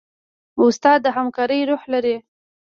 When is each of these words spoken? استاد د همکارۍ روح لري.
استاد 0.63 0.99
د 1.03 1.07
همکارۍ 1.17 1.61
روح 1.69 1.83
لري. 1.93 2.15